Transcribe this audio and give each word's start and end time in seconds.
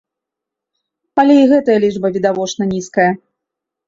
Але 1.23 1.35
і 1.39 1.43
гэтая 1.51 1.75
лічба 1.83 2.07
відавочна 2.15 2.63
нізкая. 2.73 3.07